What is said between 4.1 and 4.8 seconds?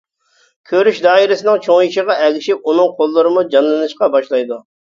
باشلايدۇ.